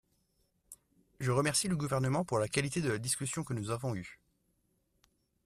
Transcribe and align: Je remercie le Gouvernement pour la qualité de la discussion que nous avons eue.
Je 1.19 1.29
remercie 1.29 1.67
le 1.67 1.75
Gouvernement 1.75 2.25
pour 2.25 2.39
la 2.39 2.47
qualité 2.47 2.81
de 2.81 2.89
la 2.89 2.97
discussion 2.97 3.43
que 3.43 3.53
nous 3.53 3.69
avons 3.69 3.93
eue. 3.93 4.19